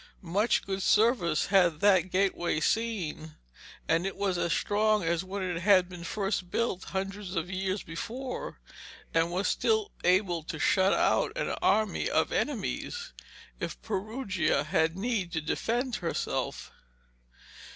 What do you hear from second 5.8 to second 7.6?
been first built hundreds of